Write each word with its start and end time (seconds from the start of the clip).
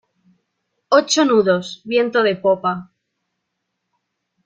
ocho 0.89 1.25
nudos, 1.25 1.81
viento 1.85 2.23
de 2.23 2.35
popa... 2.35 2.91